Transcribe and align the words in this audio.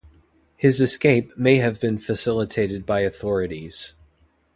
His 0.57 0.81
escape 0.81 1.37
may 1.37 1.57
have 1.57 1.79
been 1.79 1.99
facilitated 1.99 2.87
by 2.87 3.01
authorities. 3.01 3.95